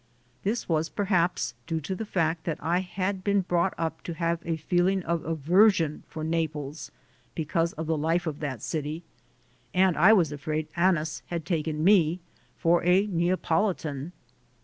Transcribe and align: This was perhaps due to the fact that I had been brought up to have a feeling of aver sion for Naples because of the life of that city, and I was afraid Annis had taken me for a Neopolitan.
This 0.41 0.67
was 0.67 0.89
perhaps 0.89 1.53
due 1.67 1.79
to 1.81 1.93
the 1.93 2.07
fact 2.07 2.45
that 2.45 2.57
I 2.59 2.79
had 2.79 3.23
been 3.23 3.41
brought 3.41 3.75
up 3.77 4.01
to 4.05 4.15
have 4.15 4.39
a 4.43 4.55
feeling 4.55 5.03
of 5.03 5.23
aver 5.27 5.69
sion 5.69 6.01
for 6.07 6.23
Naples 6.23 6.89
because 7.35 7.73
of 7.73 7.85
the 7.85 7.95
life 7.99 8.25
of 8.25 8.39
that 8.39 8.63
city, 8.63 9.03
and 9.75 9.95
I 9.95 10.11
was 10.11 10.31
afraid 10.31 10.69
Annis 10.75 11.21
had 11.27 11.45
taken 11.45 11.83
me 11.83 12.19
for 12.57 12.83
a 12.83 13.05
Neopolitan. 13.05 14.11